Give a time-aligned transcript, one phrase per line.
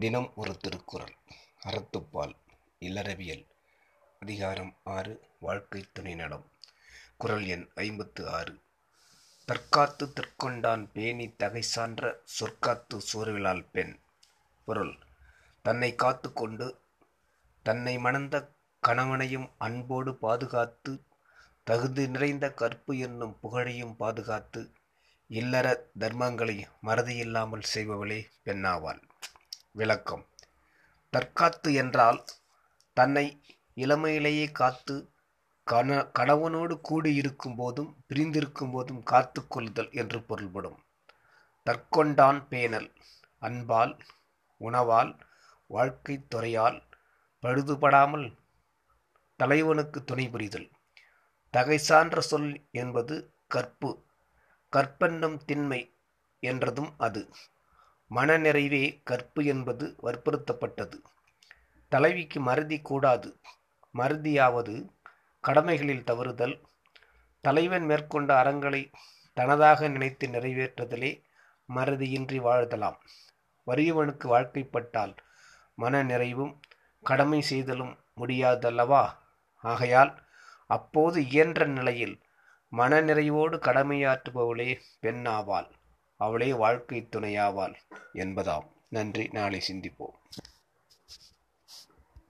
[0.00, 1.12] தினம் ஒரு திருக்குறள்
[1.66, 2.32] அறத்துப்பால்
[2.80, 3.44] இல்லறவியல்
[4.20, 6.46] அதிகாரம் ஆறு வாழ்க்கை துணை நலம்
[7.16, 8.54] குறள் எண் ஐம்பத்து ஆறு.
[9.48, 13.94] தற்காத்து தற்கொண்டான் பேணி தகை சான்ற சொற்காத்து சோர்விலால் பெண்.
[14.64, 14.94] பொருள்
[15.62, 16.80] தன்னை காத்து கொண்டு
[17.62, 20.94] தன்னை மணந்த கணவனையும் அன்போடு பாதுகாத்து
[21.64, 24.72] தகுதி நிறைந்த கற்பு என்னும் புகழையும் பாதுகாத்து
[25.26, 29.02] இல்லற தர்மங்களை மறதியில்லாமல் செய்பவளே பெண்ணாவாள்.
[29.74, 30.24] விளக்கம்.
[31.12, 32.20] தற்காத்து என்றால்
[32.96, 33.26] தன்னை
[33.76, 34.94] இளமையிலேயே காத்து
[35.66, 35.88] கண
[36.18, 40.78] கணவனோடு கூடியிருக்கும் போதும் பிரிந்திருக்கும் போதும் காத்து கொள்ளுதல் என்று பொருள்படும்.
[41.66, 42.88] தற்கொண்டான் பேணல்
[43.42, 43.94] அன்பால்
[44.60, 45.12] உணவால்
[45.70, 46.78] வாழ்க்கை துறையால்
[47.42, 48.26] பழுதுபடாமல்
[49.40, 50.68] தலைவனுக்கு துணை புரிதல்.
[51.54, 53.14] தகை சான்ற சொல் என்பது
[53.46, 53.90] கற்பு
[54.72, 55.80] கற்பென்னும் திண்மை
[56.42, 57.22] என்றதும் அது.
[58.10, 60.94] மனநிறைவே கற்பு என்பது வற்புறுத்தப்பட்டது.
[61.88, 63.40] தலைவிக்கு மறதி கூடாது.
[63.94, 64.88] மறதியாவது
[65.40, 66.60] கடமைகளில் தவறுதல்.
[67.40, 68.90] தலைவன் மேற்கொண்ட அறங்களை
[69.34, 71.22] தனதாக நினைத்து நிறைவேற்றுதலே
[71.74, 72.96] மறதியின்றி வாழ்தலாம்.
[73.66, 75.16] வறியவனுக்கு வாழ்க்கைப்பட்டால்
[75.74, 76.60] மன நிறைவும்
[77.02, 79.16] கடமை செய்தலும் முடியாதல்லவா?
[79.56, 80.22] ஆகையால்
[80.66, 82.20] அப்போது இயன்ற நிலையில்
[82.72, 85.70] மனநிறைவோடு கடமையாற்றுபவளே பெண்ணாவாள்.
[86.24, 87.74] அவளே வாழ்க்கை துணையாவாள்
[88.14, 88.66] என்பதாம்.
[88.88, 89.28] நன்றி.
[89.32, 90.16] நாளை சிந்திப்போம்.